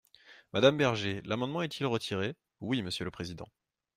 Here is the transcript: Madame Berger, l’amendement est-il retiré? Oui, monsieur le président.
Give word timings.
Madame 0.53 0.77
Berger, 0.77 1.21
l’amendement 1.25 1.61
est-il 1.61 1.85
retiré? 1.85 2.35
Oui, 2.59 2.81
monsieur 2.81 3.05
le 3.05 3.11
président. 3.11 3.45